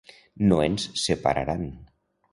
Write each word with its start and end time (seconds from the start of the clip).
No 0.51 0.57
ens 0.69 0.87
separaran. 1.03 1.71